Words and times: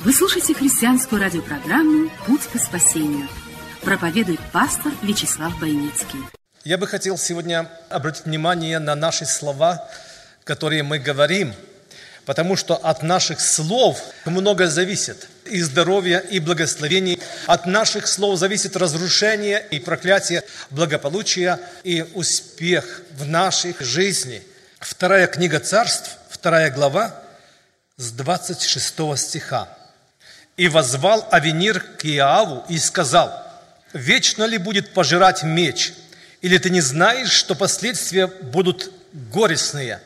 Вы 0.00 0.12
слушаете 0.12 0.54
христианскую 0.54 1.20
радиопрограмму 1.20 2.10
«Путь 2.26 2.42
к 2.52 2.58
спасению». 2.58 3.28
Проповедует 3.80 4.40
пастор 4.52 4.92
Вячеслав 5.02 5.58
Бойницкий. 5.58 6.20
Я 6.64 6.76
бы 6.76 6.86
хотел 6.86 7.16
сегодня 7.16 7.70
обратить 7.88 8.26
внимание 8.26 8.78
на 8.78 8.94
наши 8.94 9.24
слова, 9.24 9.88
которые 10.44 10.82
мы 10.82 10.98
говорим, 10.98 11.54
потому 12.26 12.56
что 12.56 12.74
от 12.76 13.02
наших 13.02 13.40
слов 13.40 14.00
много 14.26 14.68
зависит. 14.68 15.28
И 15.46 15.60
здоровье, 15.62 16.22
и 16.30 16.40
благословение. 16.40 17.18
От 17.46 17.66
наших 17.66 18.06
слов 18.06 18.38
зависит 18.38 18.76
разрушение 18.76 19.66
и 19.70 19.80
проклятие, 19.80 20.42
благополучие 20.70 21.58
и 21.84 22.04
успех 22.14 23.02
в 23.12 23.26
нашей 23.26 23.74
жизни. 23.80 24.42
Вторая 24.78 25.26
книга 25.26 25.58
царств, 25.58 26.18
вторая 26.28 26.70
глава, 26.70 27.22
с 27.96 28.12
26 28.12 29.16
стиха. 29.16 29.68
«И 30.56 30.68
возвал 30.68 31.26
Авенир 31.30 31.80
к 31.80 32.06
Иаву 32.06 32.64
и 32.68 32.78
сказал, 32.78 33.30
«Вечно 33.92 34.44
ли 34.44 34.56
будет 34.56 34.94
пожирать 34.94 35.42
меч? 35.42 35.92
Или 36.40 36.56
ты 36.58 36.70
не 36.70 36.80
знаешь, 36.80 37.30
что 37.30 37.54
последствия 37.54 38.26
будут 38.26 38.90
горестные? 39.12 40.00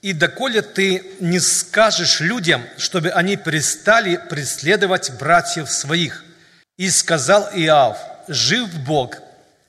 И 0.00 0.12
доколе 0.12 0.62
ты 0.62 1.02
не 1.18 1.40
скажешь 1.40 2.20
людям, 2.20 2.64
чтобы 2.76 3.10
они 3.10 3.36
перестали 3.36 4.20
преследовать 4.30 5.10
братьев 5.18 5.68
своих?» 5.70 6.24
И 6.76 6.88
сказал 6.88 7.50
Иав, 7.52 7.98
«Жив 8.28 8.72
Бог, 8.84 9.16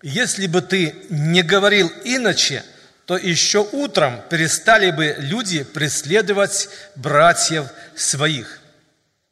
если 0.03 0.45
бы 0.45 0.61
ты 0.61 0.95
не 1.09 1.41
говорил 1.41 1.91
иначе, 2.03 2.63
то 3.07 3.17
еще 3.17 3.67
утром 3.71 4.21
перестали 4.29 4.91
бы 4.91 5.15
люди 5.17 5.63
преследовать 5.63 6.69
братьев 6.95 7.69
своих». 7.95 8.58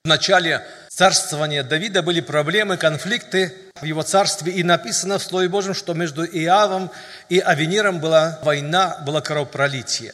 В 0.07 0.09
начале 0.09 0.65
царствования 0.87 1.63
Давида 1.63 2.01
были 2.01 2.21
проблемы, 2.21 2.77
конфликты 2.77 3.53
в 3.81 3.83
его 3.83 4.03
царстве, 4.03 4.53
и 4.53 4.63
написано 4.63 5.19
в 5.19 5.21
Слове 5.21 5.49
Божьем, 5.49 5.73
что 5.73 5.93
между 5.93 6.23
Иавом 6.23 6.89
и 7.27 7.39
Авениром 7.39 7.99
была 7.99 8.39
война, 8.41 9.03
было 9.05 9.19
кровопролитие. 9.19 10.13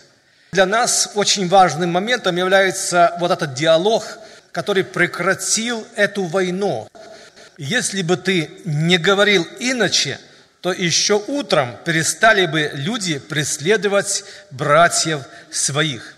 Для 0.52 0.66
нас 0.66 1.12
очень 1.14 1.48
важным 1.48 1.92
моментом 1.92 2.36
является 2.38 3.16
вот 3.20 3.30
этот 3.30 3.54
диалог, 3.54 4.04
который 4.52 4.84
прекратил 4.84 5.86
эту 5.96 6.24
войну. 6.24 6.90
Если 7.60 8.02
бы 8.02 8.18
ты 8.18 8.50
не 8.66 8.98
говорил 8.98 9.48
иначе, 9.60 10.20
то 10.62 10.72
еще 10.72 11.24
утром 11.28 11.78
перестали 11.86 12.48
бы 12.48 12.72
люди 12.74 13.20
преследовать 13.20 14.24
братьев 14.50 15.22
своих. 15.52 16.16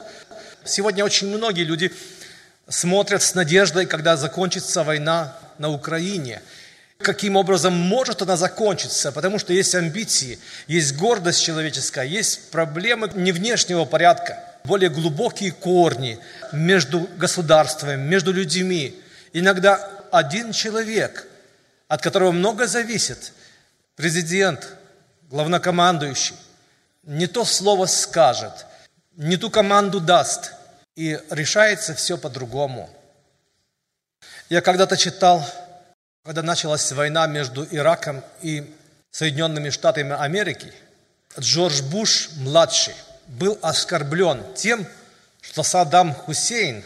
Сегодня 0.64 1.04
очень 1.04 1.28
многие 1.28 1.64
люди 1.64 1.92
смотрят 2.68 3.22
с 3.22 3.36
надеждой, 3.36 3.86
когда 3.86 4.18
закончится 4.18 4.84
война 4.84 5.36
на 5.58 5.70
Украине. 5.70 6.42
Каким 6.98 7.36
образом 7.36 7.74
может 7.74 8.22
она 8.22 8.38
закончиться? 8.38 9.12
Потому 9.12 9.38
что 9.38 9.54
есть 9.54 9.76
амбиции, 9.76 10.40
есть 10.68 10.96
гордость 10.96 11.44
человеческая, 11.44 12.06
есть 12.06 12.52
проблемы 12.52 13.12
не 13.16 13.32
внешнего 13.32 13.86
порядка, 13.86 14.40
более 14.64 14.90
глубокие 14.90 15.52
корни 15.52 16.18
между 16.52 17.02
государствами, 17.18 18.02
между 18.02 18.32
людьми. 18.32 19.00
Иногда 19.34 19.76
один 20.12 20.54
человек, 20.54 21.28
от 21.88 22.02
которого 22.02 22.32
много 22.32 22.66
зависит, 22.66 23.34
президент, 23.96 24.68
главнокомандующий, 25.30 26.36
не 27.04 27.28
то 27.28 27.46
слово 27.46 27.86
скажет, 27.86 28.66
не 29.18 29.38
ту 29.38 29.50
команду 29.50 30.00
даст– 30.00 30.54
и 30.96 31.20
решается 31.30 31.94
все 31.94 32.18
по-другому. 32.18 32.90
Я 34.50 34.62
когда-то 34.62 34.98
читал, 34.98 35.46
когда 36.24 36.42
началась 36.42 36.92
война 36.92 37.28
между 37.28 37.66
Ираком 37.66 38.24
и 38.42 38.74
Соединенными 39.12 39.70
Штатами 39.70 40.14
Америки, 40.14 40.72
Джордж 41.38 41.82
Буш 41.82 42.30
младший 42.38 42.96
был 43.28 43.58
оскорблен 43.62 44.44
тем, 44.56 44.86
что 45.42 45.64
Саддам 45.64 46.14
Хусейн 46.14 46.84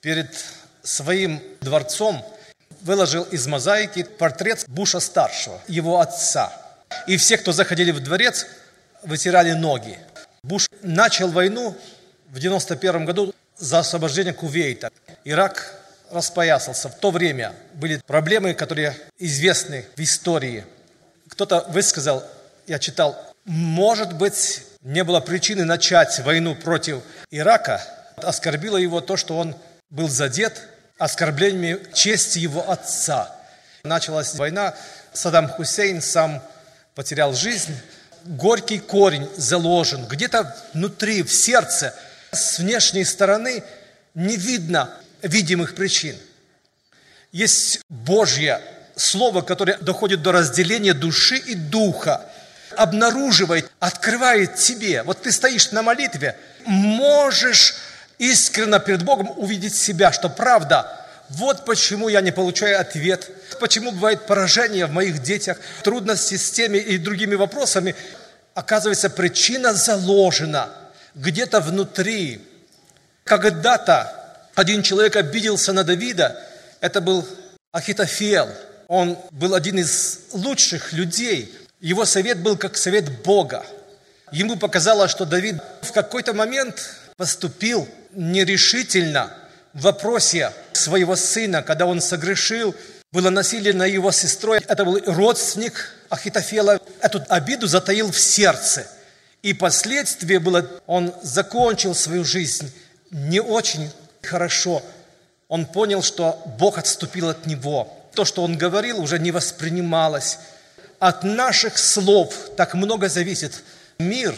перед 0.00 0.28
своим 0.82 1.42
дворцом 1.60 2.24
выложил 2.82 3.22
из 3.24 3.46
мозаики 3.46 4.02
портрет 4.02 4.64
Буша 4.66 5.00
старшего, 5.00 5.60
его 5.68 6.00
отца. 6.00 6.52
И 7.06 7.16
все, 7.16 7.38
кто 7.38 7.52
заходили 7.52 7.90
в 7.90 8.00
дворец, 8.00 8.46
вытирали 9.02 9.52
ноги. 9.52 9.98
Буш 10.42 10.68
начал 10.82 11.28
войну 11.28 11.76
в 12.32 12.38
91 12.38 13.04
году 13.04 13.34
за 13.58 13.80
освобождение 13.80 14.32
Кувейта. 14.32 14.90
Ирак 15.24 15.78
распоясался. 16.10 16.88
В 16.88 16.94
то 16.94 17.10
время 17.10 17.52
были 17.74 17.98
проблемы, 18.06 18.54
которые 18.54 18.96
известны 19.18 19.84
в 19.94 20.00
истории. 20.00 20.64
Кто-то 21.28 21.66
высказал, 21.68 22.24
я 22.66 22.78
читал, 22.78 23.16
может 23.44 24.14
быть, 24.14 24.62
не 24.80 25.04
было 25.04 25.20
причины 25.20 25.64
начать 25.64 26.20
войну 26.20 26.54
против 26.56 27.02
Ирака. 27.30 27.82
Оскорбило 28.16 28.78
его 28.78 29.02
то, 29.02 29.18
что 29.18 29.36
он 29.36 29.54
был 29.90 30.08
задет 30.08 30.68
оскорблениями 30.98 31.80
чести 31.92 32.38
его 32.38 32.68
отца. 32.70 33.30
Началась 33.82 34.34
война, 34.36 34.74
Саддам 35.12 35.48
Хусейн 35.48 36.00
сам 36.00 36.42
потерял 36.94 37.34
жизнь. 37.34 37.76
Горький 38.24 38.78
корень 38.78 39.28
заложен 39.36 40.06
где-то 40.06 40.56
внутри, 40.72 41.22
в 41.22 41.30
сердце– 41.30 41.94
с 42.32 42.58
внешней 42.58 43.04
стороны 43.04 43.62
не 44.14 44.36
видно 44.36 44.90
видимых 45.22 45.74
причин. 45.74 46.16
Есть 47.30 47.80
Божье 47.88 48.60
Слово, 48.94 49.40
которое 49.40 49.78
доходит 49.78 50.22
до 50.22 50.32
разделения 50.32 50.92
души 50.92 51.36
и 51.36 51.54
духа, 51.54 52.26
обнаруживает, 52.76 53.70
открывает 53.80 54.56
тебе. 54.56 55.02
Вот 55.02 55.22
ты 55.22 55.32
стоишь 55.32 55.72
на 55.72 55.82
молитве, 55.82 56.36
можешь 56.66 57.74
искренне 58.18 58.78
перед 58.80 59.02
Богом 59.02 59.32
увидеть 59.38 59.74
себя, 59.74 60.12
что 60.12 60.28
правда, 60.28 61.06
вот 61.30 61.64
почему 61.64 62.10
я 62.10 62.20
не 62.20 62.32
получаю 62.32 62.78
ответ, 62.80 63.30
почему 63.58 63.92
бывает 63.92 64.26
поражение 64.26 64.84
в 64.84 64.92
моих 64.92 65.22
детях, 65.22 65.56
трудности 65.82 66.36
с 66.36 66.50
теми 66.50 66.76
и 66.76 66.98
другими 66.98 67.34
вопросами. 67.34 67.94
Оказывается, 68.54 69.08
причина 69.08 69.72
заложена– 69.72 70.68
где-то 71.14 71.60
внутри. 71.60 72.40
Когда-то 73.24 74.48
один 74.54 74.82
человек 74.82 75.16
обиделся 75.16 75.72
на 75.72 75.84
Давида, 75.84 76.40
это 76.80 77.00
был 77.00 77.26
Ахитофел. 77.72 78.48
Он 78.88 79.16
был 79.30 79.54
один 79.54 79.78
из 79.78 80.20
лучших 80.32 80.92
людей. 80.92 81.54
Его 81.80 82.04
совет 82.04 82.40
был 82.40 82.56
как 82.56 82.76
совет 82.76 83.22
Бога. 83.22 83.64
Ему 84.30 84.56
показалось, 84.56 85.10
что 85.10 85.24
Давид 85.24 85.56
в 85.82 85.92
какой-то 85.92 86.32
момент 86.34 86.96
поступил 87.16 87.88
нерешительно 88.12 89.32
в 89.72 89.82
вопросе 89.82 90.52
своего 90.72 91.16
сына, 91.16 91.62
когда 91.62 91.86
он 91.86 92.00
согрешил, 92.00 92.74
было 93.10 93.30
насилие 93.30 93.74
на 93.74 93.84
его 93.84 94.10
сестрой. 94.10 94.60
Это 94.66 94.84
был 94.84 95.00
родственник 95.06 95.94
Ахитофела. 96.08 96.80
Эту 97.00 97.22
обиду 97.28 97.66
затаил 97.66 98.10
в 98.10 98.18
сердце– 98.18 98.86
и 99.42 99.54
последствие 99.54 100.38
было, 100.38 100.68
он 100.86 101.12
закончил 101.22 101.94
свою 101.94 102.24
жизнь 102.24 102.72
не 103.10 103.40
очень 103.40 103.90
хорошо. 104.22 104.82
Он 105.48 105.66
понял, 105.66 106.02
что 106.02 106.40
Бог 106.58 106.78
отступил 106.78 107.28
от 107.28 107.44
него. 107.46 107.92
То, 108.14 108.24
что 108.24 108.42
он 108.42 108.56
говорил, 108.56 109.00
уже 109.00 109.18
не 109.18 109.32
воспринималось. 109.32 110.38
От 110.98 111.24
наших 111.24 111.76
слов 111.76 112.34
так 112.56 112.74
много 112.74 113.08
зависит 113.08 113.62
мир 113.98 114.34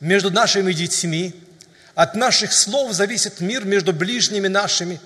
между 0.00 0.30
нашими 0.30 0.72
детьми. 0.72 1.34
От 1.94 2.16
наших 2.16 2.52
слов 2.52 2.92
зависит 2.92 3.40
мир 3.40 3.64
между 3.64 3.92
ближними 3.92 4.48
нашими. 4.48 5.00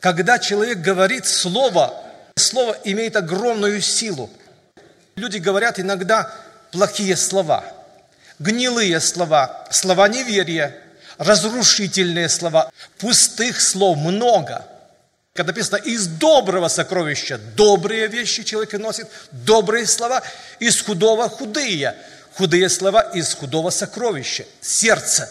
Когда 0.00 0.38
человек 0.38 0.78
говорит 0.78 1.24
слово, 1.26 1.94
слово 2.36 2.76
имеет 2.84 3.16
огромную 3.16 3.80
силу. 3.80 4.28
Люди 5.16 5.38
говорят 5.38 5.80
иногда 5.80 6.32
плохие 6.70 7.16
слова– 7.16 7.64
гнилые 8.40 8.98
слова, 9.00 9.68
слова 9.70 10.08
неверия, 10.08 10.76
разрушительные 11.18 12.28
слова, 12.28 12.72
пустых 12.98 13.60
слов 13.60 13.98
много. 13.98 14.66
Как 15.34 15.46
написано, 15.46 15.76
из 15.76 16.06
доброго 16.08 16.66
сокровища 16.68 17.38
добрые 17.54 18.08
вещи 18.08 18.42
человек 18.42 18.72
носит, 18.72 19.06
добрые 19.30 19.86
слова, 19.86 20.22
из 20.58 20.82
худого 20.82 21.28
худые. 21.28 21.94
Худые 22.34 22.68
слова 22.68 23.00
из 23.00 23.34
худого 23.34 23.70
сокровища, 23.70 24.44
сердца. 24.60 25.30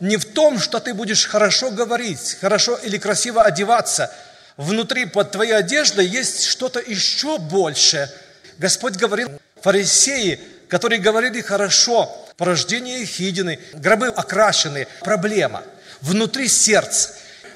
Не 0.00 0.16
в 0.16 0.24
том, 0.24 0.58
что 0.58 0.78
ты 0.78 0.92
будешь 0.92 1.26
хорошо 1.26 1.70
говорить, 1.70 2.36
хорошо 2.40 2.76
или 2.76 2.98
красиво 2.98 3.42
одеваться. 3.42 4.12
Внутри 4.56 5.06
под 5.06 5.30
твоей 5.30 5.56
одеждой 5.56 6.06
есть 6.06 6.44
что-то 6.44 6.80
еще 6.80 7.38
большее. 7.38 8.10
Господь 8.58 8.96
говорил, 8.96 9.30
фарисеи, 9.62 10.40
которые 10.68 11.00
говорили 11.00 11.40
хорошо, 11.40 12.23
порождение 12.36 13.02
Ехидины, 13.02 13.58
гробы 13.74 14.08
окрашены, 14.08 14.86
проблема. 15.00 15.62
Внутри 16.00 16.48
сердца. 16.48 17.10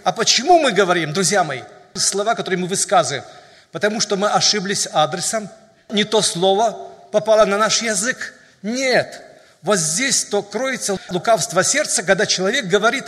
А 0.04 0.12
почему 0.12 0.58
мы 0.58 0.72
говорим, 0.72 1.12
друзья 1.12 1.44
мои, 1.44 1.62
слова, 1.94 2.34
которые 2.34 2.58
мы 2.60 2.66
высказываем? 2.66 3.24
Потому 3.72 4.00
что 4.00 4.16
мы 4.16 4.28
ошиблись 4.28 4.88
адресом, 4.90 5.48
не 5.90 6.04
то 6.04 6.22
слово 6.22 6.88
попало 7.12 7.44
на 7.44 7.58
наш 7.58 7.82
язык. 7.82 8.34
Нет, 8.62 9.22
вот 9.62 9.78
здесь 9.78 10.24
то 10.24 10.42
кроется 10.42 10.98
лукавство 11.10 11.62
сердца, 11.62 12.02
когда 12.02 12.26
человек 12.26 12.66
говорит 12.66 13.04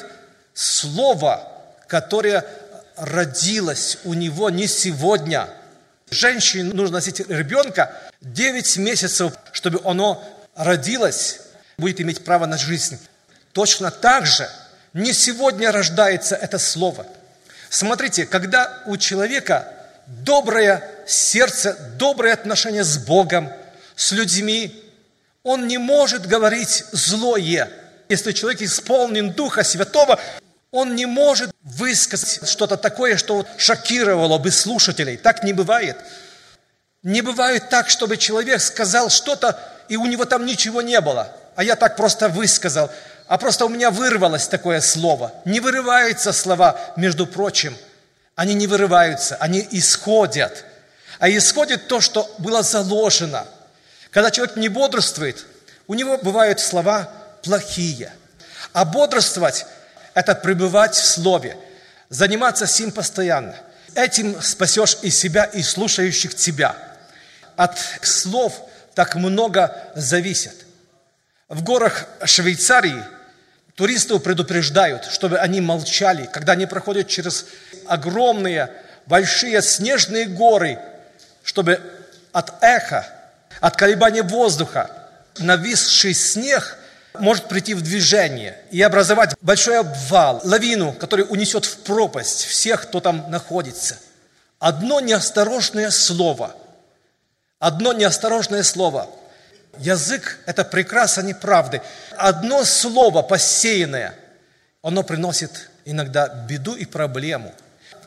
слово, 0.55 1.49
которое 1.87 2.45
родилось 2.97 3.99
у 4.05 4.15
него 4.15 4.51
не 4.51 4.67
сегодня. 4.67 5.49
Женщине 6.11 6.75
нужно 6.75 6.97
носить 6.97 7.21
ребенка 7.21 7.95
9 8.21 8.77
месяцев, 8.79 9.33
чтобы 9.53 9.81
оно 9.85 10.23
родилось, 10.55 11.41
будет 11.81 12.01
иметь 12.01 12.25
право 12.25 12.47
на 12.47 12.57
жизнь. 12.57 12.99
Точно 13.53 13.91
так 13.91 14.27
же 14.27 14.49
не 14.93 15.13
сегодня 15.13 15.73
рождается 15.73 16.37
это 16.37 16.59
слово. 16.59 17.07
Смотрите, 17.69 18.27
когда 18.27 18.83
у 18.87 18.97
человека 18.97 19.73
доброе 20.07 20.89
сердце, 21.07 21.77
доброе 21.97 22.35
отношение 22.35 22.85
с 22.85 22.99
Богом, 22.99 23.51
с 23.97 24.13
людьми, 24.13 24.85
он 25.43 25.67
не 25.67 25.79
может 25.79 26.27
говорить 26.27 26.85
злое. 26.93 27.71
Если 28.09 28.33
человек 28.33 28.63
исполнен 28.63 29.33
Духа 29.33 29.63
Святого, 29.63 30.21
он 30.71 30.95
не 30.95 31.07
может 31.07 31.51
высказать 31.63 32.49
что-то 32.49 32.77
такое, 32.77 33.17
что 33.17 33.47
шокировало 33.57 34.39
бы 34.39 34.51
слушателей. 34.51 35.17
Так 35.17 35.43
не 35.45 35.53
бывает. 35.53 35.97
Не 37.03 37.23
бывает 37.23 37.69
так, 37.71 37.89
чтобы 37.89 38.17
человек 38.17 38.61
сказал 38.61 39.11
что-то, 39.11 39.59
и 39.89 39.97
у 39.97 40.07
него 40.07 40.25
там 40.25 40.45
ничего 40.45 40.83
не 40.83 41.01
было. 41.01 41.35
А 41.61 41.63
я 41.63 41.77
так 41.77 41.95
просто 41.95 42.31
высказал. 42.31 42.91
А 43.27 43.37
просто 43.37 43.67
у 43.67 43.69
меня 43.69 43.91
вырвалось 43.91 44.49
такое 44.49 44.81
слово. 44.81 45.31
Не 45.45 45.61
вырываются 45.61 46.33
слова, 46.33 46.81
между 46.97 47.27
прочим. 47.27 47.77
Они 48.35 48.55
не 48.55 48.67
вырываются, 48.67 49.37
они 49.41 49.69
исходят. 49.73 50.65
А 51.19 51.29
исходит 51.29 51.87
то, 51.87 52.01
что 52.01 52.35
было 52.39 52.63
заложено. 52.63 53.45
Когда 54.11 54.31
человек 54.31 54.57
не 54.57 54.71
бодрствует, 54.71 55.45
у 55.87 55.93
него 55.93 56.17
бывают 56.17 56.61
слова 56.61 57.11
плохие. 57.43 58.11
А 58.73 58.87
бодрствовать– 58.87 59.67
это 60.15 60.35
пребывать 60.35 60.95
в 60.95 61.05
Слове, 61.05 61.59
заниматься 62.09 62.67
сим 62.67 62.91
постоянно. 62.91 63.55
Этим 63.95 64.41
спасешь 64.41 64.97
и 65.03 65.11
себя, 65.11 65.45
и 65.45 65.63
слушающих 65.63 66.35
тебя. 66.35 66.75
От 67.57 67.77
слов 68.01 68.55
так 68.95 69.15
много 69.15 69.77
зависит. 69.95 70.55
В 71.51 71.65
горах 71.65 72.07
Швейцарии 72.25 73.05
туристов 73.75 74.23
предупреждают, 74.23 75.07
чтобы 75.07 75.37
они 75.39 75.61
молчали, 75.61 76.31
когда 76.33 76.53
они 76.53 76.67
проходят 76.67 77.09
через 77.09 77.45
огромные, 77.87 78.71
большие 79.07 79.61
снежные 79.61 80.27
горы, 80.27 80.79
чтобы 81.43 81.81
от 82.31 82.53
эха, 82.63 83.05
от 83.61 83.77
колебания 83.77 84.23
воздуха 84.23 84.93
нависший 85.39 86.15
снег 86.15 86.79
может 87.19 87.49
прийти 87.49 87.75
в 87.75 87.83
движение 87.83 88.57
и 88.71 88.81
образовать 88.81 89.35
большой 89.41 89.81
обвал, 89.81 90.41
лавину, 90.45 90.93
который 90.93 91.27
унесет 91.29 91.65
в 91.65 91.79
пропасть 91.79 92.45
всех, 92.45 92.83
кто 92.83 93.01
там 93.01 93.29
находится. 93.29 93.99
Одно 94.61 95.01
неосторожное 95.01 95.91
слово, 95.91 96.55
одно 97.59 97.93
неосторожное 97.93 98.63
слово. 98.63 99.11
Язык– 99.79 100.39
это 100.47 100.65
прекраса 100.65 101.23
неправды. 101.23 101.81
Одно 102.17 102.65
слово 102.65 103.23
посеянное, 103.23 104.15
оно 104.83 105.03
приносит 105.03 105.71
иногда 105.85 106.29
беду 106.29 106.75
и 106.75 106.85
проблему. 106.85 107.55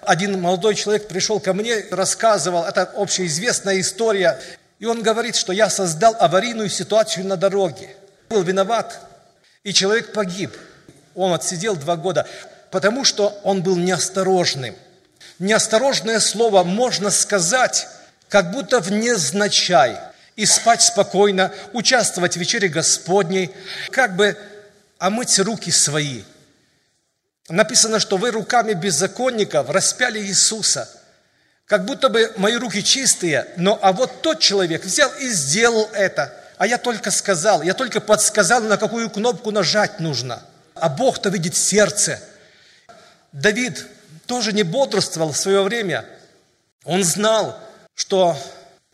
Один 0.02 0.40
молодой 0.40 0.76
человек 0.76 1.08
пришел 1.08 1.40
ко 1.40 1.54
мне, 1.54 1.86
рассказывал, 1.92 2.66
это 2.66 2.84
общеизвестная 2.96 3.80
история, 3.80 4.40
и 4.80 4.86
он 4.86 5.02
говорит, 5.02 5.36
что 5.36 5.54
я 5.54 5.70
создал 5.70 6.16
аварийную 6.20 6.70
ситуацию 6.70 7.26
на 7.26 7.38
дороге– 7.38 7.90
был 8.34 8.42
виноват, 8.42 9.00
и 9.64 9.74
человек 9.74 10.12
погиб. 10.12 10.52
Он 11.16 11.34
отсидел 11.34 11.76
два 11.76 11.96
года, 11.96 12.28
потому 12.72 13.06
что 13.06 13.40
он 13.44 13.62
был 13.62 13.76
неосторожным. 13.76 14.76
Неосторожное 15.40 16.20
слово 16.20 16.64
можно 16.64 17.12
сказать, 17.12 17.88
как 18.30 18.52
будто 18.52 18.80
в 18.80 18.92
незначай, 18.92 20.00
и 20.36 20.46
спать 20.46 20.82
спокойно, 20.82 21.52
участвовать 21.74 22.36
в 22.36 22.40
вечере 22.40 22.68
Господней, 22.68 23.52
как 23.92 24.16
бы 24.16 24.38
омыть 24.98 25.38
руки 25.40 25.72
свои. 25.72 26.24
Написано, 27.50 28.00
что 28.00 28.18
вы 28.18 28.32
руками 28.32 28.74
беззаконников 28.74 29.70
распяли 29.70 30.20
Иисуса. 30.20 30.90
Как 31.66 31.86
будто 31.86 32.10
бы 32.10 32.32
мои 32.38 32.56
руки 32.56 32.84
чистые, 32.84 33.48
но 33.58 33.78
а 33.82 33.94
вот 33.94 34.22
тот 34.22 34.40
человек 34.40 34.84
взял 34.84 35.12
и 35.20 35.30
сделал 35.30 35.90
это– 35.94 36.34
а 36.58 36.68
я 36.68 36.78
только 36.78 37.12
сказал, 37.12 37.62
я 37.62 37.74
только 37.74 38.00
подсказал, 38.00 38.62
на 38.62 38.78
какую 38.78 39.10
кнопку 39.10 39.52
нажать 39.52 40.00
нужно. 40.00 40.42
А 40.76 40.88
Бог-то 40.88 41.30
видит 41.30 41.56
сердце. 41.56 42.22
Давид 43.32 43.86
тоже 44.28 44.54
не 44.54 44.64
бодрствовал 44.64 45.32
в 45.32 45.38
свое 45.38 45.62
время. 45.62 46.06
Он 46.86 47.04
знал, 47.04 47.60
что 47.96 48.38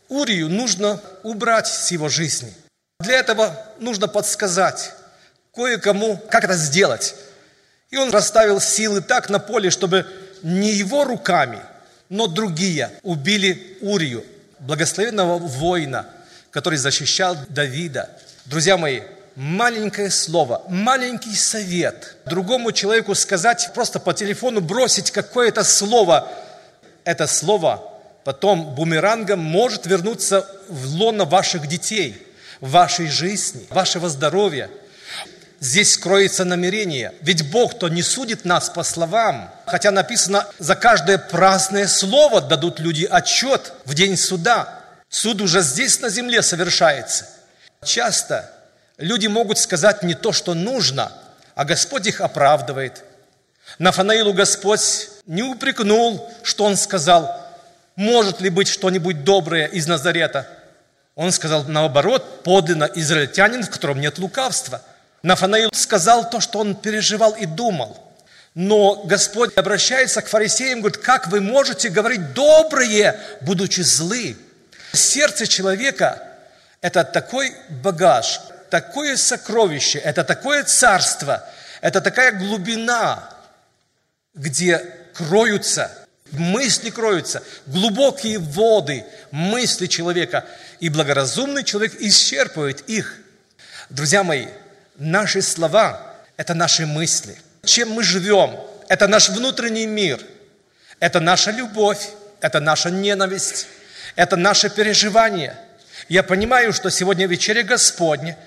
Урию 0.09 0.49
нужно 0.49 1.01
убрать 1.23 1.67
с 1.67 1.91
его 1.91 2.09
жизни. 2.09 2.53
Для 2.99 3.19
этого 3.19 3.55
нужно 3.79 4.07
подсказать 4.07 4.93
кое-кому, 5.53 6.17
как 6.29 6.43
это 6.43 6.55
сделать. 6.55 7.15
И 7.89 7.97
он 7.97 8.11
расставил 8.11 8.59
силы 8.59 9.01
так 9.01 9.29
на 9.29 9.39
поле, 9.39 9.69
чтобы 9.69 10.05
не 10.43 10.71
его 10.71 11.05
руками, 11.05 11.59
но 12.09 12.27
другие 12.27 12.91
убили 13.03 13.77
Урию, 13.81 14.25
благословенного 14.59 15.37
воина– 15.37 16.05
который 16.51 16.77
защищал 16.77 17.37
Давида. 17.49 18.09
Друзья 18.45 18.77
мои, 18.77 19.01
маленькое 19.35 20.09
слово, 20.09 20.63
маленький 20.67 21.35
совет 21.35 22.17
другому 22.25 22.71
человеку 22.71 23.15
сказать, 23.15 23.71
просто 23.73 23.99
по 23.99 24.13
телефону 24.13 24.61
бросить 24.61 25.11
какое-то 25.11 25.63
слово, 25.63 26.27
это 27.03 27.27
слово 27.27 27.88
потом 28.23 28.75
бумерангом 28.75 29.39
может 29.39 29.85
вернуться 29.85 30.47
в 30.67 30.85
лоно 30.95 31.25
ваших 31.25 31.67
детей, 31.67 32.21
вашей 32.61 33.07
жизни, 33.07 33.65
вашего 33.69 34.09
здоровья. 34.09 34.69
Здесь 35.59 35.97
кроется 35.97 36.45
намерение. 36.45 37.13
Ведь 37.21 37.51
Бог-то 37.51 37.89
не 37.89 38.01
судит 38.01 38.45
нас 38.45 38.69
по 38.69 38.83
словам. 38.83 39.53
Хотя 39.65 39.91
написано, 39.91 40.47
за 40.57 40.75
каждое 40.75 41.17
праздное 41.17 41.87
слово 41.87 42.39
дадут 42.39 42.79
люди 42.79 43.05
отчет 43.05 43.73
в 43.85 43.93
день 43.93 44.15
суда. 44.15 44.79
Суд 45.09 45.41
уже 45.41 45.61
здесь 45.61 45.99
на 45.99 46.09
земле 46.09 46.41
совершается. 46.41 47.27
Часто 47.83 48.49
люди 48.97 49.27
могут 49.27 49.57
сказать 49.57 50.03
не 50.03 50.13
то, 50.13 50.31
что 50.31 50.53
нужно, 50.53 51.11
а 51.55 51.65
Господь 51.65 52.07
их 52.07 52.21
оправдывает. 52.21 53.03
Нафанаилу 53.79 54.33
Господь 54.33 55.09
не 55.25 55.43
упрекнул, 55.43 56.29
что 56.43 56.65
он 56.65 56.77
сказал, 56.77 57.48
может 57.99 58.39
ли 58.39 58.49
быть 58.49 58.69
что-нибудь 58.69 59.25
доброе 59.25 59.65
из 59.67 59.85
Назарета. 59.85 60.47
Он 61.15 61.33
сказал, 61.33 61.65
наоборот, 61.65 62.43
подлинно 62.43 62.89
израильтянин, 62.95 63.61
в 63.61 63.69
котором 63.69 63.99
нет 63.99 64.17
лукавства. 64.19 64.81
Нафанаил 65.21 65.69
сказал 65.73 66.29
то, 66.29 66.39
что 66.39 66.59
он 66.59 66.75
переживал 66.75 67.33
и 67.33 67.45
думал. 67.45 68.01
Но 68.55 69.03
Господь 69.03 69.51
обращается 69.57 70.21
к 70.21 70.27
фарисеям, 70.27 70.79
говорит, 70.79 70.99
как 70.99 71.27
вы 71.27 71.41
можете 71.41 71.89
говорить 71.89 72.33
добрые, 72.33 73.19
будучи 73.41 73.81
злы? 73.81 74.37
Сердце 74.93 75.45
человека– 75.45 76.23
это 76.81 77.03
такой 77.03 77.53
багаж, 77.83 78.39
такое 78.69 79.17
сокровище, 79.17 79.99
это 79.99 80.23
такое 80.23 80.63
царство, 80.63 81.43
это 81.81 81.99
такая 81.99 82.31
глубина, 82.31 83.29
где 84.33 84.77
кроются, 85.13 85.91
мысли 86.31 86.89
кроются, 86.89 87.43
глубокие 87.65 88.39
воды 88.39 89.05
мысли 89.31 89.87
человека, 89.87 90.45
и 90.79 90.89
благоразумный 90.89 91.63
человек 91.63 91.95
исчерпывает 91.99 92.81
их. 92.87 93.17
Друзья 93.89 94.23
мои, 94.23 94.47
наши 94.97 95.41
слова– 95.41 96.15
это 96.37 96.53
наши 96.53 96.85
мысли. 96.85 97.37
Чем 97.63 97.91
мы 97.91 98.03
живем– 98.03 98.59
это 98.87 99.07
наш 99.07 99.29
внутренний 99.29 99.85
мир– 99.85 100.19
Это 100.99 101.19
наша 101.19 101.51
любовь, 101.51 102.09
это 102.41 102.59
наша 102.59 102.89
ненависть, 102.89 103.67
это 104.15 104.35
наше 104.35 104.69
переживание. 104.69 105.55
Я 106.09 106.23
понимаю, 106.23 106.73
что 106.73 106.89
сегодня 106.89 107.27
вечере 107.27 107.63
Господня 107.63 108.37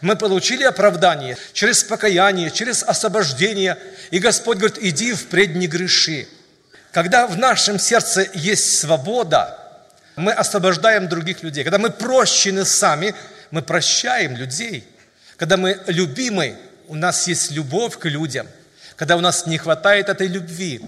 мы 0.00 0.14
получили 0.16 0.62
оправдание 0.62 1.36
через 1.52 1.82
покаяние, 1.82 2.50
через 2.50 2.82
освобождение. 2.82 3.78
И 4.10 4.18
Господь 4.18 4.58
говорит, 4.58 4.78
иди 4.80 5.14
впредь 5.14 5.56
не 5.56 5.66
греши. 5.66 6.28
Когда 6.96 7.26
в 7.26 7.36
нашем 7.36 7.78
сердце 7.78 8.26
есть 8.32 8.78
свобода, 8.78 9.58
мы 10.16 10.32
освобождаем 10.32 11.10
других 11.10 11.42
людей. 11.42 11.62
Когда 11.62 11.76
мы 11.76 11.90
прощены 11.90 12.64
сами, 12.64 13.14
мы 13.50 13.60
прощаем 13.60 14.34
людей. 14.34 14.82
Когда 15.36 15.58
мы 15.58 15.78
любимы, 15.88 16.56
у 16.88 16.94
нас 16.94 17.28
есть 17.28 17.50
любовь 17.50 17.98
к 17.98 18.06
людям. 18.06 18.46
Когда 18.96 19.18
у 19.18 19.20
нас 19.20 19.44
не 19.44 19.58
хватает 19.58 20.08
этой 20.08 20.26
любви, 20.26 20.80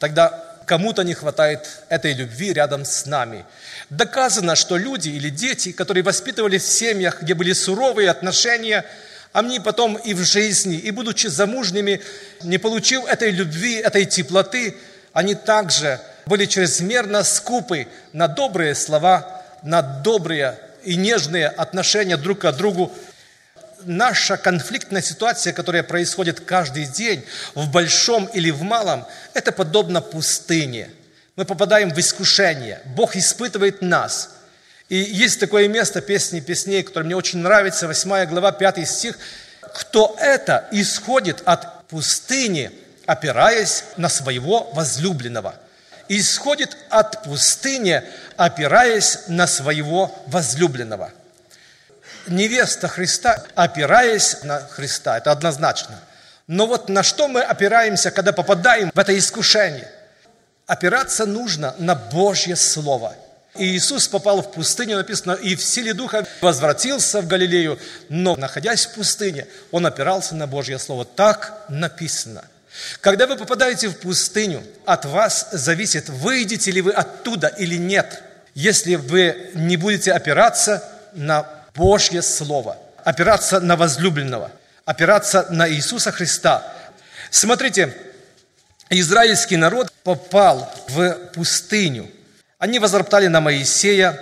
тогда 0.00 0.30
кому-то 0.66 1.02
не 1.02 1.14
хватает 1.14 1.64
этой 1.88 2.12
любви 2.12 2.52
рядом 2.52 2.84
с 2.84 3.06
нами. 3.06 3.44
Доказано, 3.88 4.56
что 4.56 4.76
люди 4.76 5.10
или 5.10 5.28
дети, 5.28 5.70
которые 5.70 6.02
воспитывались 6.02 6.64
в 6.64 6.72
семьях, 6.72 7.22
где 7.22 7.34
были 7.34 7.52
суровые 7.52 8.10
отношения, 8.10 8.84
они 9.32 9.60
потом 9.60 9.94
и 9.94 10.12
в 10.12 10.24
жизни, 10.24 10.76
и 10.76 10.90
будучи 10.90 11.28
замужними, 11.28 12.00
не 12.42 12.58
получив 12.58 13.04
этой 13.06 13.30
любви, 13.30 13.76
этой 13.76 14.06
теплоты, 14.06 14.76
они 15.12 15.34
также 15.34 16.00
были 16.26 16.46
чрезмерно 16.46 17.24
скупы 17.24 17.88
на 18.12 18.28
добрые 18.28 18.74
слова, 18.74 19.42
на 19.62 19.82
добрые 19.82 20.58
и 20.84 20.96
нежные 20.96 21.48
отношения 21.48 22.16
друг 22.16 22.40
к 22.40 22.52
другу. 22.52 22.92
Наша 23.84 24.36
конфликтная 24.36 25.02
ситуация, 25.02 25.52
которая 25.52 25.82
происходит 25.82 26.40
каждый 26.40 26.86
день, 26.86 27.24
в 27.54 27.70
большом 27.70 28.26
или 28.26 28.50
в 28.50 28.62
малом, 28.62 29.06
это 29.34 29.52
подобно 29.52 30.00
пустыне. 30.00 30.90
Мы 31.36 31.44
попадаем 31.44 31.90
в 31.90 31.98
искушение. 31.98 32.80
Бог 32.84 33.16
испытывает 33.16 33.82
нас. 33.82 34.30
И 34.88 34.96
есть 34.96 35.40
такое 35.40 35.68
место 35.68 36.00
песни 36.00 36.40
песней, 36.40 36.82
которое 36.82 37.06
мне 37.06 37.16
очень 37.16 37.38
нравится, 37.38 37.86
8 37.86 38.26
глава, 38.26 38.52
5 38.52 38.88
стих. 38.88 39.18
«Кто 39.74 40.16
это 40.20 40.68
исходит 40.70 41.42
от 41.46 41.86
пустыни, 41.88 42.70
опираясь 43.06 43.84
на 43.96 44.08
своего 44.08 44.70
возлюбленного» 44.72 45.54
исходит 46.08 46.76
от 46.90 47.22
пустыни, 47.24 48.02
опираясь 48.36 49.20
на 49.28 49.46
своего 49.46 50.14
возлюбленного. 50.26 51.10
Невеста 52.26 52.88
Христа, 52.88 53.42
опираясь 53.54 54.42
на 54.42 54.60
Христа, 54.60 55.18
это 55.18 55.30
однозначно. 55.32 55.98
Но 56.46 56.66
вот 56.66 56.88
на 56.88 57.02
что 57.02 57.28
мы 57.28 57.40
опираемся, 57.40 58.10
когда 58.10 58.32
попадаем 58.32 58.90
в 58.94 58.98
это 58.98 59.16
искушение? 59.16 59.90
Опираться 60.66 61.26
нужно 61.26 61.74
на 61.78 61.94
Божье 61.94 62.56
Слово. 62.56 63.14
И 63.56 63.76
Иисус 63.76 64.08
попал 64.08 64.40
в 64.40 64.50
пустыню, 64.52 64.96
написано, 64.96 65.32
и 65.32 65.56
в 65.56 65.62
силе 65.62 65.92
Духа 65.92 66.26
возвратился 66.40 67.20
в 67.20 67.26
Галилею, 67.26 67.78
но, 68.08 68.34
находясь 68.36 68.86
в 68.86 68.94
пустыне, 68.94 69.46
он 69.70 69.84
опирался 69.84 70.34
на 70.34 70.46
Божье 70.46 70.78
Слово. 70.78 71.04
Так 71.04 71.64
написано. 71.68 72.44
Когда 73.00 73.26
вы 73.26 73.36
попадаете 73.36 73.88
в 73.88 73.98
пустыню, 73.98 74.64
от 74.86 75.04
вас 75.04 75.48
зависит, 75.52 76.08
выйдете 76.08 76.70
ли 76.70 76.80
вы 76.80 76.92
оттуда 76.92 77.48
или 77.48 77.76
нет, 77.76 78.22
если 78.54 78.94
вы 78.94 79.50
не 79.54 79.76
будете 79.76 80.12
опираться 80.12 80.82
на 81.12 81.46
Божье 81.74 82.22
Слово, 82.22 82.78
опираться 83.04 83.60
на 83.60 83.76
возлюбленного, 83.76 84.50
опираться 84.84 85.46
на 85.50 85.68
Иисуса 85.68 86.12
Христа. 86.12 86.66
Смотрите, 87.30 87.94
израильский 88.90 89.56
народ 89.56 89.92
попал 90.02 90.72
в 90.88 91.14
пустыню. 91.34 92.10
Они 92.58 92.78
возроптали 92.78 93.26
на 93.26 93.40
Моисея, 93.40 94.18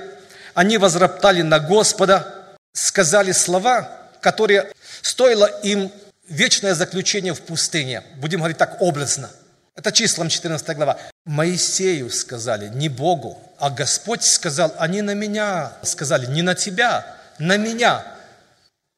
они 0.54 0.78
возроптали 0.78 1.42
на 1.42 1.60
Господа, 1.60 2.34
сказали 2.72 3.32
слова, 3.32 3.90
которые 4.20 4.70
стоило 5.02 5.46
им 5.62 5.90
вечное 6.30 6.74
заключение 6.74 7.34
в 7.34 7.42
пустыне. 7.42 8.02
Будем 8.16 8.38
говорить 8.38 8.56
так 8.56 8.80
образно. 8.80 9.28
Это 9.76 9.92
числом 9.92 10.28
14 10.28 10.76
глава. 10.76 10.98
Моисею 11.26 12.10
сказали, 12.10 12.68
не 12.68 12.88
Богу, 12.88 13.40
а 13.58 13.70
Господь 13.70 14.22
сказал, 14.22 14.74
они 14.78 15.02
на 15.02 15.14
меня 15.14 15.72
сказали, 15.82 16.26
не 16.26 16.42
на 16.42 16.54
тебя, 16.54 17.06
на 17.38 17.56
меня. 17.56 18.04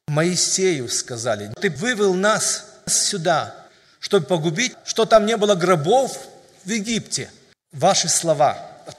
Моисею 0.07 0.89
сказали, 0.89 1.51
ты 1.59 1.69
вывел 1.69 2.13
нас 2.13 2.65
сюда, 2.85 3.55
чтобы 3.99 4.25
погубить, 4.25 4.75
что 4.83 5.05
там 5.05 5.25
не 5.25 5.37
было 5.37 5.55
гробов 5.55 6.17
в 6.63 6.69
Египте. 6.69 7.29
Ваши 7.71 8.09
слова, 8.09 8.57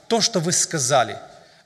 то, 0.09 0.21
что 0.21 0.41
вы 0.41 0.53
сказали. 0.53 1.19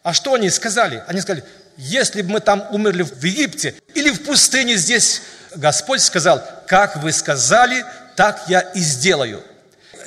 А 0.03 0.13
что 0.13 0.35
они 0.35 0.51
сказали? 0.51 1.03
Они 1.07 1.21
сказали, 1.21 1.45
если 1.77 2.23
бы 2.23 2.33
мы 2.33 2.41
там 2.41 2.67
умерли 2.73 3.03
в 3.03 3.23
Египте 3.23 3.75
или 4.09 4.15
в 4.15 4.25
пустыне 4.25 4.77
здесь 4.77 5.23
Господь 5.55 6.01
сказал, 6.01 6.43
как 6.67 6.97
вы 6.97 7.13
сказали, 7.13 7.85
так 8.17 8.45
я 8.49 8.61
и 8.61 8.81
сделаю. 8.81 9.43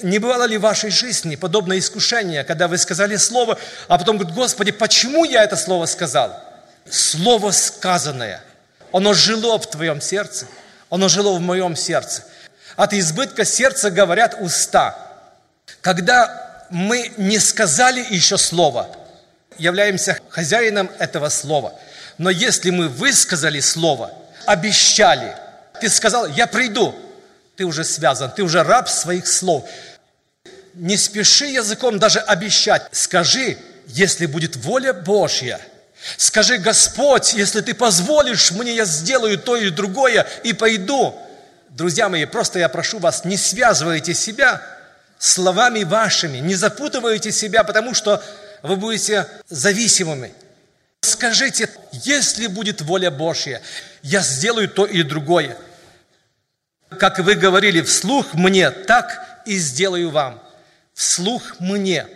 Не 0.02 0.18
бывало 0.18 0.46
ли 0.46 0.58
в 0.58 0.62
вашей 0.62 0.90
жизни 0.90 1.36
подобное 1.36 1.78
искушение, 1.78 2.44
когда 2.44 2.68
вы 2.68 2.80
сказали 2.80 3.16
слово, 3.18 3.60
а 3.88 3.98
потом 4.00 4.18
говорит, 4.18 4.36
Господи, 4.36 4.72
почему 4.72 5.24
я 5.24 5.44
это 5.44 5.56
слово 5.56 5.86
сказал? 5.86 6.36
Слово 6.90 7.52
сказанное, 7.52 8.42
оно 8.92 9.14
жило 9.14 9.60
в 9.60 9.70
твоем 9.70 10.02
сердце, 10.02 10.48
оно 10.90 11.08
жило 11.08 11.34
в 11.34 11.40
моем 11.40 11.76
сердце. 11.76 12.24
От 12.76 12.94
избытка 12.94 13.46
сердца 13.46 13.92
говорят 13.92 14.38
уста. 14.40 14.98
Когда 15.82 16.66
мы 16.72 17.12
не 17.18 17.38
сказали 17.38 18.04
еще 18.10 18.40
слово, 18.40 18.88
являемся 19.60 20.18
хозяином 20.30 20.90
этого 20.98 21.30
слова. 21.30 21.76
Но 22.22 22.30
если 22.30 22.70
мы 22.70 22.88
высказали 22.88 23.60
слово– 23.60 24.12
обещали. 24.46 25.36
Ты 25.80 25.90
сказал, 25.90 26.28
я 26.28 26.48
приду. 26.48 26.96
Ты 27.56 27.66
уже 27.66 27.84
связан, 27.84 28.32
ты 28.32 28.44
уже 28.44 28.64
раб 28.64 28.90
своих 28.90 29.28
слов. 29.28 29.68
Не 30.74 30.98
спеши 30.98 31.46
языком 31.46 32.00
даже 32.00 32.20
обещать. 32.20 32.88
Скажи, 32.92 33.58
если 33.88 34.26
будет 34.26 34.56
воля 34.56 34.94
Божья. 34.94 35.60
Скажи, 36.18 36.58
Господь, 36.58 37.34
если 37.34 37.62
ты 37.62 37.74
позволишь 37.74 38.52
мне, 38.52 38.76
я 38.76 38.86
сделаю 38.86 39.38
то 39.38 39.56
или 39.56 39.70
другое 39.70 40.26
и 40.44 40.54
пойду. 40.54 41.16
Друзья 41.70 42.10
мои, 42.10 42.26
просто 42.26 42.60
я 42.60 42.70
прошу 42.70 43.00
вас, 43.00 43.26
не 43.26 43.38
связывайте 43.38 44.14
себя 44.14 44.62
словами 45.20 45.84
вашими, 45.84 46.40
не 46.40 46.56
запутывайте 46.56 47.32
себя, 47.32 47.64
потому 47.64 47.94
что 47.94 48.24
вы 48.64 48.76
будете 48.78 49.28
зависимыми. 49.50 50.34
Скажите, 51.02 51.68
если 51.92 52.48
будет 52.48 52.82
воля 52.82 53.10
Божья, 53.10 53.62
я 54.04 54.22
сделаю 54.22 54.70
то 54.70 54.86
или 54.86 55.02
другое. 55.02 55.58
Как 56.90 57.18
вы 57.20 57.36
говорили 57.36 57.82
вслух 57.82 58.34
мне, 58.34 58.70
так 58.70 59.42
и 59.46 59.58
сделаю 59.58 60.12
вам. 60.12 60.42
Вслух 60.94 61.60
мне. 61.60 62.08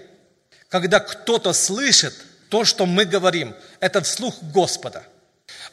Когда 0.69 0.99
кто-то 0.99 1.53
слышит 1.53 2.13
то, 2.49 2.63
что 2.63 2.85
мы 2.85 3.05
говорим, 3.05 3.55
это 3.79 4.01
вслух 4.01 4.35
Господа. 4.41 5.03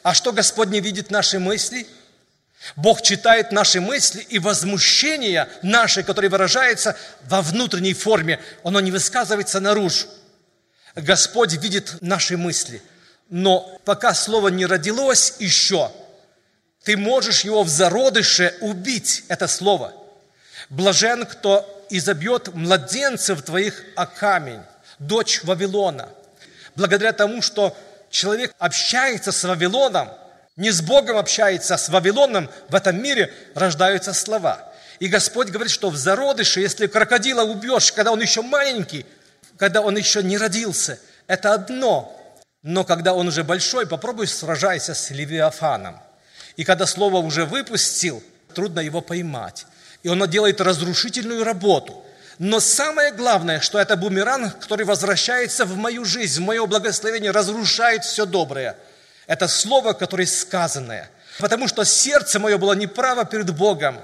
А 0.01 0.15
что 0.15 0.31
Господь 0.31 0.69
не 0.69 0.79
видит 0.79 1.11
наши 1.11 1.37
мысли? 1.37 1.85
Бог 2.75 3.01
читает 3.03 3.51
наши 3.51 3.79
мысли 3.79 4.25
и 4.29 4.39
возмущение 4.39 5.49
наше, 5.61 6.01
которое 6.01 6.29
выражается 6.29 6.97
во 7.23 7.41
внутренней 7.41 7.93
форме, 7.93 8.39
оно 8.63 8.79
не 8.79 8.91
высказывается 8.91 9.59
наружу. 9.59 10.07
Господь 10.95 11.53
видит 11.53 11.97
наши 12.01 12.37
мысли– 12.37 12.81
но 13.33 13.79
пока 13.83 14.13
слово 14.13 14.49
не 14.49 14.67
родилось 14.67 15.37
еще, 15.39 15.91
ты 16.83 16.95
можешь 16.95 17.41
его 17.41 17.63
в 17.63 17.67
зародыше 17.67 18.55
убить, 18.61 19.23
это 19.27 19.47
слово. 19.47 19.91
Блажен, 20.69 21.25
кто 21.25 21.67
изобьет 21.89 22.53
младенцев 22.53 23.41
твоих 23.41 23.83
о 23.95 24.05
камень, 24.05 24.61
дочь 24.99 25.43
Вавилона. 25.43 26.09
Благодаря 26.75 27.11
тому, 27.11 27.41
что 27.41 27.75
человек 28.11 28.53
общается 28.59 29.31
с 29.31 29.43
Вавилоном, 29.43 30.11
не 30.55 30.69
с 30.69 30.83
Богом 30.83 31.17
общается, 31.17 31.73
а 31.73 31.79
с 31.79 31.89
Вавилоном, 31.89 32.51
в 32.69 32.75
этом 32.75 33.01
мире 33.01 33.33
рождаются 33.55 34.13
слова. 34.13 34.71
И 34.99 35.07
Господь 35.07 35.47
говорит, 35.47 35.73
что 35.73 35.89
в 35.89 35.97
зародыше, 35.97 36.61
если 36.61 36.85
крокодила 36.85 37.41
убьешь, 37.41 37.93
когда 37.93 38.11
он 38.11 38.21
еще 38.21 38.43
маленький, 38.43 39.07
когда 39.57 39.81
он 39.81 39.97
еще 39.97 40.21
не 40.21 40.37
родился, 40.37 40.99
это 41.25 41.53
одно, 41.53 42.15
но 42.63 42.85
когда 42.85 43.13
он 43.13 43.27
уже 43.27 43.43
большой, 43.43 43.85
попробуй 43.85 44.27
сражайся 44.27 44.95
с 44.95 45.09
Левиафаном. 45.11 45.99
И 46.55 46.63
когда 46.63 46.85
слово 46.85 47.17
уже 47.17 47.45
выпустил, 47.45 48.23
трудно 48.55 48.79
его 48.79 49.01
поймать. 49.01 49.65
И 50.01 50.07
он 50.07 50.27
делает 50.29 50.61
разрушительную 50.61 51.43
работу. 51.43 52.03
Но 52.39 52.59
самое 52.59 53.11
главное, 53.11 53.59
что 53.59 53.79
это 53.79 53.95
бумеранг, 53.95 54.59
который 54.59 54.85
возвращается 54.85 55.65
в 55.65 55.75
мою 55.75 56.05
жизнь, 56.05 56.41
в 56.41 56.45
мое 56.45 56.65
благословение, 56.65 57.31
разрушает 57.31 58.05
все 58.05 58.25
доброе. 58.25 58.77
Это 59.27 59.47
слово, 59.47 59.93
которое 59.93 60.25
сказанное. 60.25 61.09
Потому 61.39 61.67
что 61.67 61.83
сердце 61.83 62.39
мое 62.39 62.57
было 62.57 62.73
неправо 62.73 63.25
перед 63.25 63.53
Богом, 63.55 63.99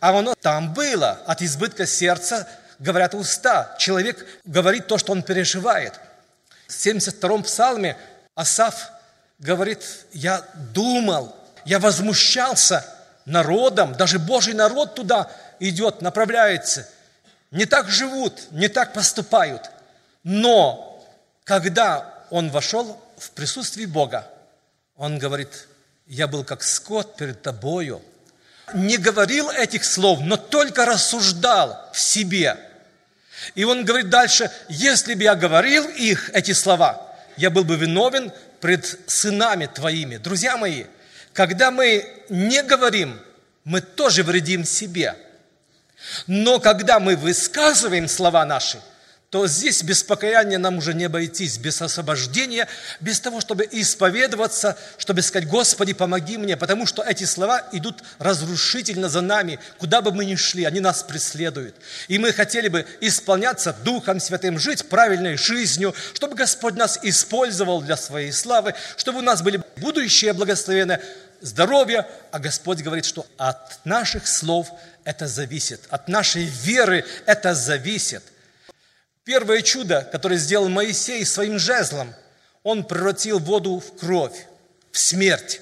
а 0.00 0.18
оно 0.18 0.34
там 0.34 0.74
было 0.74 1.18
от 1.26 1.40
избытка 1.40 1.86
сердца, 1.86 2.48
говорят 2.78 3.14
уста. 3.14 3.74
Человек 3.78 4.26
говорит 4.44 4.86
то, 4.86 4.98
что 4.98 5.12
он 5.12 5.22
переживает. 5.22 5.94
В 6.66 6.72
72-м 6.72 7.42
псалме 7.42 7.96
Асаф 8.34 8.90
говорит, 9.38 9.82
я 10.12 10.44
думал, 10.72 11.34
я 11.64 11.78
возмущался 11.78 12.84
народом, 13.24 13.94
даже 13.94 14.18
Божий 14.18 14.54
народ 14.54 14.94
туда 14.94 15.30
идет, 15.60 16.02
направляется. 16.02 16.88
Не 17.50 17.66
так 17.66 17.88
живут, 17.88 18.50
не 18.50 18.68
так 18.68 18.92
поступают. 18.92 19.70
Но 20.22 21.06
когда 21.44 22.24
он 22.30 22.50
вошел 22.50 23.00
в 23.16 23.30
присутствие 23.30 23.86
Бога, 23.86 24.26
он 24.96 25.18
говорит, 25.18 25.68
я 26.06 26.26
был 26.26 26.44
как 26.44 26.62
скот 26.62 27.16
перед 27.16 27.42
тобою. 27.42 28.02
Не 28.72 28.96
говорил 28.96 29.50
этих 29.50 29.84
слов, 29.84 30.20
но 30.20 30.36
только 30.36 30.84
рассуждал 30.84 31.78
в 31.92 32.00
себе. 32.00 32.58
И 33.54 33.64
он 33.64 33.84
говорит 33.84 34.10
дальше, 34.10 34.50
если 34.68 35.14
бы 35.14 35.22
я 35.22 35.34
говорил 35.34 35.88
их, 35.88 36.30
эти 36.32 36.52
слова, 36.52 37.14
я 37.36 37.50
был 37.50 37.64
бы 37.64 37.76
виновен 37.76 38.32
пред 38.60 38.98
сынами 39.06 39.66
твоими. 39.66 40.16
Друзья 40.16 40.56
мои, 40.56 40.84
когда 41.32 41.70
мы 41.70 42.08
не 42.28 42.62
говорим, 42.62 43.20
мы 43.64 43.80
тоже 43.80 44.22
вредим 44.22 44.64
себе. 44.64 45.16
Но 46.26 46.60
когда 46.60 47.00
мы 47.00 47.16
высказываем 47.16 48.08
слова 48.08 48.44
наши– 48.44 48.80
то 49.34 49.48
здесь 49.48 49.82
без 49.82 50.04
покаяния 50.04 50.58
нам 50.58 50.78
уже 50.78 50.94
не 50.94 51.06
обойтись, 51.06 51.58
без 51.58 51.82
освобождения, 51.82 52.68
без 53.00 53.18
того, 53.18 53.40
чтобы 53.40 53.68
исповедоваться, 53.68 54.78
чтобы 54.96 55.22
сказать, 55.22 55.48
Господи, 55.48 55.92
помоги 55.92 56.38
мне, 56.38 56.56
потому 56.56 56.86
что 56.86 57.02
эти 57.02 57.24
слова 57.24 57.60
идут 57.72 58.04
разрушительно 58.20 59.08
за 59.08 59.22
нами, 59.22 59.58
куда 59.78 60.02
бы 60.02 60.12
мы 60.12 60.24
ни 60.24 60.36
шли, 60.36 60.62
они 60.62 60.78
нас 60.78 61.02
преследуют. 61.02 61.74
И 62.06 62.16
мы 62.18 62.32
хотели 62.32 62.68
бы 62.68 62.86
исполняться 63.00 63.72
Духом 63.82 64.20
Святым, 64.20 64.56
жить 64.56 64.88
правильной 64.88 65.36
жизнью, 65.36 65.96
чтобы 66.14 66.36
Господь 66.36 66.76
нас 66.76 67.00
использовал 67.02 67.82
для 67.82 67.96
своей 67.96 68.30
славы, 68.30 68.76
чтобы 68.96 69.18
у 69.18 69.22
нас 69.22 69.42
были 69.42 69.60
будущее 69.78 70.32
благословенное, 70.32 71.02
здоровье, 71.40 72.06
а 72.30 72.38
Господь 72.38 72.82
говорит, 72.82 73.04
что 73.04 73.26
от 73.36 73.84
наших 73.84 74.28
слов 74.28 74.68
это 75.02 75.26
зависит, 75.26 75.80
от 75.90 76.06
нашей 76.06 76.44
веры 76.44 77.04
это 77.26 77.52
зависит. 77.56 78.22
Первое 79.24 79.62
чудо, 79.62 80.06
которое 80.12 80.36
сделал 80.36 80.68
Моисей 80.68 81.24
своим 81.24 81.58
жезлом, 81.58 82.14
он 82.62 82.84
превратил 82.84 83.38
воду 83.38 83.80
в 83.80 83.98
кровь, 83.98 84.46
в 84.92 84.98
смерть. 84.98 85.60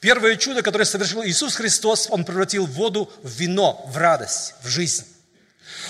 Первое 0.00 0.36
чудо, 0.36 0.62
которое 0.62 0.84
совершил 0.84 1.24
Иисус 1.24 1.54
Христос, 1.54 2.08
он 2.10 2.24
превратил 2.24 2.66
воду 2.66 3.10
в 3.22 3.30
вино, 3.30 3.82
в 3.86 3.96
радость, 3.96 4.54
в 4.62 4.68
жизнь. 4.68 5.06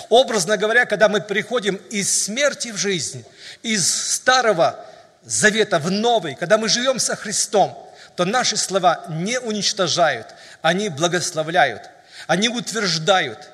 Образно 0.09 0.57
говоря, 0.57 0.85
когда 0.85 1.09
мы 1.09 1.21
приходим 1.21 1.77
из 1.91 2.25
смерти 2.25 2.69
в 2.69 2.77
жизнь, 2.77 3.25
из 3.63 4.13
старого 4.15 4.85
завета 5.25 5.79
в 5.79 5.91
новый, 5.91 6.35
когда 6.37 6.59
мы 6.59 6.69
живем 6.69 6.99
со 6.99 7.17
Христом, 7.17 7.77
то 8.17 8.25
наши 8.25 8.57
слова 8.57 9.05
не 9.09 9.41
уничтожают, 9.41 10.29
они 10.61 10.91
благословляют, 10.91 11.91
они 12.27 12.49
утверждают, 12.49 13.49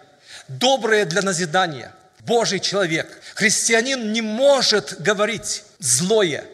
доброе 0.48 1.04
для 1.04 1.22
назидания, 1.22 1.92
Божий 2.20 2.60
человек. 2.60 3.20
Христианин 3.34 4.12
не 4.12 4.20
может 4.20 5.00
говорить 5.00 5.64
злое. 5.78 6.44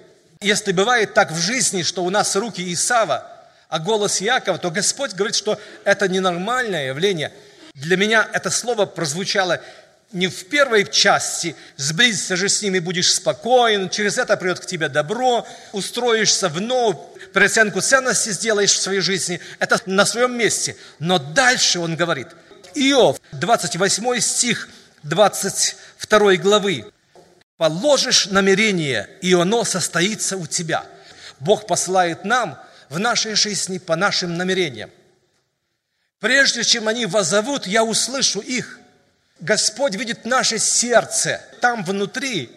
Если 0.40 0.72
бывает 0.72 1.14
так 1.14 1.32
в 1.32 1.38
жизни, 1.38 1.82
что 1.82 2.04
у 2.04 2.10
нас 2.10 2.36
руки 2.36 2.72
Исава, 2.72 3.30
а 3.68 3.78
голос 3.78 4.20
Якова, 4.20 4.58
то 4.58 4.70
Господь 4.70 5.14
говорит, 5.14 5.34
что 5.34 5.58
это 5.84 6.06
ненормальное 6.08 6.88
явление. 6.88 7.32
Для 7.74 7.96
меня 7.96 8.28
это 8.32 8.50
слово 8.50 8.86
прозвучало 8.86 9.60
не 10.12 10.28
в 10.28 10.46
первой 10.46 10.86
части, 10.86 11.56
сблизиться 11.76 12.36
же 12.36 12.48
с 12.48 12.62
ними, 12.62 12.78
будешь 12.78 13.12
спокоен, 13.12 13.90
через 13.90 14.16
это 14.16 14.36
придет 14.36 14.60
к 14.60 14.66
тебе 14.66 14.88
добро, 14.88 15.46
устроишься 15.72 16.48
вновь, 16.48 16.96
переоценку 17.32 17.80
ценности 17.80 18.30
сделаешь 18.30 18.72
в 18.72 18.80
своей 18.80 19.00
жизни, 19.00 19.40
это 19.58 19.80
на 19.86 20.06
своем 20.06 20.38
месте. 20.38 20.76
Но 21.00 21.18
дальше 21.18 21.80
он 21.80 21.96
говорит, 21.96 22.28
Иов, 22.74 23.20
28 23.32 24.20
стих, 24.20 24.68
22 25.04 26.36
главы. 26.36 26.90
«Положишь 27.56 28.26
намерение, 28.26 29.08
и 29.20 29.32
оно 29.34 29.64
состоится 29.64 30.36
у 30.36 30.46
тебя». 30.46 30.84
Бог 31.40 31.66
посылает 31.66 32.24
нам 32.24 32.58
в 32.88 32.98
нашей 32.98 33.34
жизни 33.34 33.78
по 33.78 33.96
нашим 33.96 34.36
намерениям. 34.36 34.90
Прежде 36.20 36.64
чем 36.64 36.88
они 36.88 37.06
возовут, 37.06 37.66
я 37.66 37.84
услышу 37.84 38.40
их. 38.40 38.78
Господь 39.40 39.94
видит 39.94 40.24
наше 40.24 40.58
сердце. 40.58 41.40
Там 41.60 41.84
внутри 41.84 42.50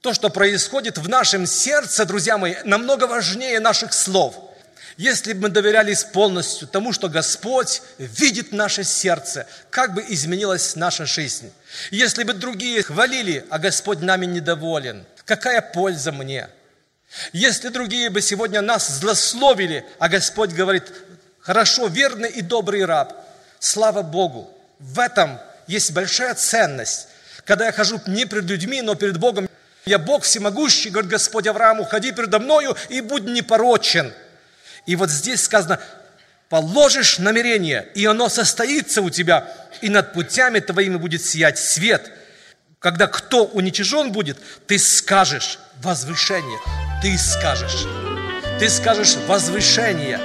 то, 0.00 0.12
что 0.12 0.30
происходит 0.30 0.98
в 0.98 1.08
нашем 1.08 1.46
сердце, 1.46 2.04
друзья 2.04 2.38
мои, 2.38 2.56
намного 2.64 3.04
важнее 3.06 3.60
наших 3.60 3.92
слов– 3.92 4.34
если 4.96 5.32
бы 5.32 5.42
мы 5.42 5.48
доверялись 5.48 6.04
полностью 6.04 6.68
тому, 6.68 6.92
что 6.92 7.08
Господь 7.08 7.82
видит 7.98 8.52
наше 8.52 8.84
сердце, 8.84 9.46
как 9.70 9.92
бы 9.94 10.04
изменилась 10.08 10.76
наша 10.76 11.04
жизнь. 11.04 11.52
Если 11.90 12.24
бы 12.24 12.32
другие 12.32 12.82
хвалили, 12.82 13.44
а 13.50 13.58
Господь 13.58 14.00
нами 14.00 14.26
недоволен, 14.26 15.04
какая 15.24 15.60
польза 15.60 16.12
мне? 16.12 16.48
Если 17.32 17.68
другие 17.68 18.10
бы 18.10 18.20
сегодня 18.20 18.60
нас 18.60 18.98
злословили, 18.98 19.84
а 19.98 20.08
Господь 20.08 20.50
говорит, 20.50 20.84
хорошо, 21.40 21.86
верный 21.86 22.30
и 22.30 22.42
добрый 22.42 22.84
раб, 22.84 23.14
слава 23.58 24.02
Богу, 24.02 24.50
в 24.78 24.98
этом 24.98 25.38
есть 25.66 25.92
большая 25.92 26.34
ценность. 26.34 27.08
Когда 27.44 27.66
я 27.66 27.72
хожу 27.72 28.00
не 28.06 28.24
перед 28.24 28.44
людьми, 28.44 28.82
но 28.82 28.94
перед 28.94 29.18
Богом, 29.18 29.48
я 29.84 29.98
Бог 29.98 30.22
всемогущий, 30.24 30.90
говорит 30.90 31.10
Господь 31.10 31.46
Аврааму, 31.46 31.84
ходи 31.84 32.12
передо 32.12 32.38
мною 32.38 32.76
и 32.88 33.00
будь 33.00 33.24
непорочен– 33.24 34.12
и 34.86 34.96
вот 34.96 35.10
здесь 35.10 35.42
сказано, 35.42 35.80
положишь 36.48 37.18
намерение, 37.18 37.88
и 37.94 38.04
оно 38.06 38.28
состоится 38.28 39.02
у 39.02 39.10
тебя, 39.10 39.48
и 39.80 39.88
над 39.88 40.12
путями 40.12 40.60
твоими 40.60 40.96
будет 40.96 41.24
сиять 41.24 41.58
свет. 41.58 42.10
Когда 42.78 43.06
кто 43.06 43.44
уничижен 43.44 44.12
будет, 44.12 44.38
ты 44.66 44.78
скажешь 44.78 45.58
возвышение, 45.82 46.58
ты 47.02 47.16
скажешь, 47.18 47.86
ты 48.58 48.68
скажешь 48.68 49.16
возвышение, 49.26 50.20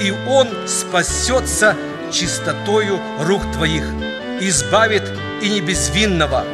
и 0.00 0.10
он 0.28 0.48
спасется 0.66 1.76
чистотою 2.12 3.00
рук 3.20 3.42
твоих, 3.52 3.84
избавит 4.40 5.04
и 5.42 5.50
не 5.50 5.60
безвинного, 5.60 6.46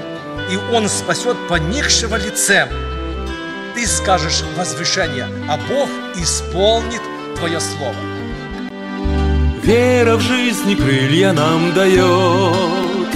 и 0.50 0.56
он 0.56 0.88
спасет 0.88 1.36
поникшего 1.48 2.16
лицем. 2.16 2.68
Ты 3.74 3.86
скажешь 3.86 4.42
возвышение, 4.56 5.28
а 5.48 5.56
Бог 5.56 5.88
исполнит 6.16 7.02
Твое 7.36 7.60
Слово. 7.60 8.15
Вера 9.62 10.16
в 10.16 10.20
жизни 10.20 10.74
крылья 10.74 11.32
нам 11.32 11.72
дает, 11.74 13.14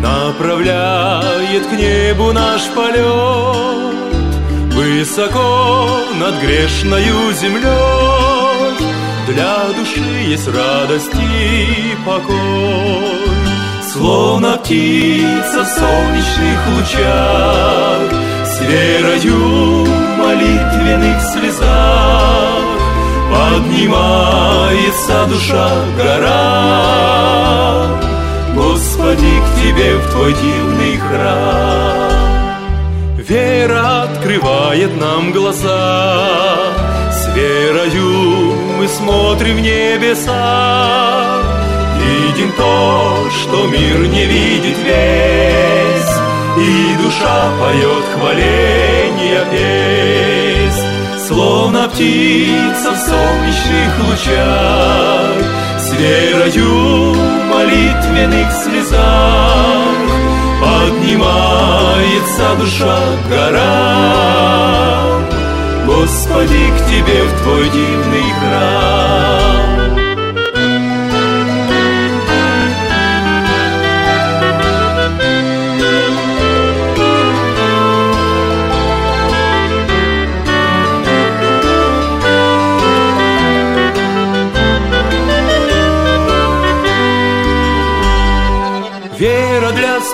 Направляет 0.00 1.66
к 1.66 1.72
небу 1.72 2.32
наш 2.32 2.62
полет, 2.74 3.94
Высоко 4.72 6.00
над 6.18 6.40
грешною 6.40 7.32
землей 7.32 8.76
Для 9.28 9.66
души 9.76 10.28
есть 10.28 10.48
радость 10.48 11.14
и 11.14 11.96
покой. 12.06 13.20
Словно 13.92 14.56
птица 14.56 15.64
в 15.64 15.68
солнечных 15.68 16.68
лучах, 16.76 18.00
С 18.44 18.60
верою 18.60 19.86
молитвенных 20.16 21.20
слезах, 21.22 22.79
Поднимается 23.30 25.26
душа 25.28 25.70
гора. 25.96 27.86
Господи, 28.54 29.32
к 29.40 29.60
Тебе 29.60 29.96
в 29.96 30.10
Твой 30.10 30.32
дивный 30.34 30.98
храм. 30.98 32.10
Вера 33.16 34.02
открывает 34.02 35.00
нам 35.00 35.30
глаза. 35.30 36.72
С 37.12 37.28
верою 37.34 38.54
мы 38.78 38.88
смотрим 38.88 39.56
в 39.56 39.60
небеса. 39.60 41.38
Видим 42.02 42.50
то, 42.52 43.28
что 43.30 43.66
мир 43.68 44.08
не 44.08 44.24
видит 44.24 44.76
весь. 44.84 46.14
И 46.58 46.96
душа 47.00 47.50
поет 47.60 48.04
хваление 48.16 49.44
песнь 49.50 50.29
Словно 51.30 51.88
птица 51.88 52.90
в 52.90 52.98
солнечных 52.98 53.98
лучах 54.00 55.30
С 55.78 55.92
верою 55.92 57.14
молитвенных 57.48 58.52
слезах 58.52 59.94
Поднимается 60.60 62.56
душа 62.58 62.98
гора 63.30 64.24
Господи, 65.86 66.72
к 66.76 66.78
Тебе 66.90 67.22
в 67.22 67.42
Твой 67.42 67.68
дивный 67.68 68.32
храм 68.40 69.79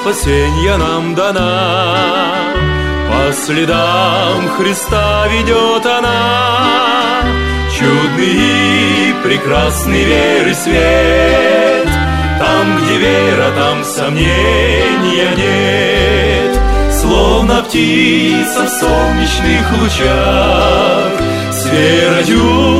спасенья 0.06 0.76
нам 0.76 1.16
дана. 1.16 2.54
По 3.08 3.32
следам 3.32 4.48
Христа 4.56 5.26
ведет 5.26 5.84
она. 5.84 7.24
Чудный 7.76 9.10
и 9.10 9.14
прекрасный 9.24 10.04
веры 10.04 10.54
свет. 10.54 11.88
Там, 12.38 12.78
где 12.78 12.98
вера, 12.98 13.50
там 13.56 13.82
сомнения 13.82 15.34
нет. 15.36 16.60
Словно 16.92 17.62
птица 17.64 18.64
в 18.64 18.68
солнечных 18.68 19.72
лучах. 19.80 21.20
С 21.50 21.66
верою 21.66 22.75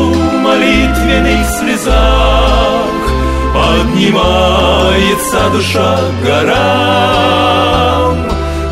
Поднимается 3.77 5.51
душа 5.53 5.99
к 5.99 6.25
горам. 6.25 8.17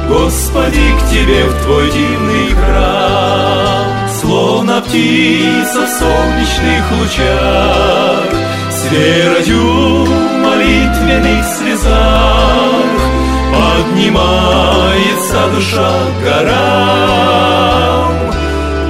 Господи, 0.09 0.95
к 0.99 1.11
Тебе 1.11 1.45
в 1.45 1.63
Твой 1.63 1.91
дивный 1.91 2.55
храм. 2.55 4.09
Словно 4.09 4.81
птица 4.81 5.87
в 5.87 5.89
солнечных 5.89 6.85
лучах 6.99 8.25
С 8.71 8.91
верою 8.91 10.07
молитвенных 10.43 11.45
слезах 11.45 13.01
Поднимается 13.53 15.49
душа 15.55 15.93
к 16.19 16.25
горам. 16.25 18.13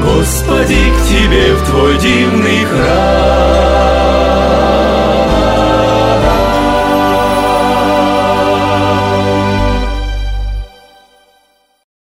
Господи, 0.05 0.93
к 0.93 1.09
Тебе 1.09 1.55
в 1.55 1.69
Твой 1.69 1.99
дивный 1.99 2.65
храм 2.67 4.34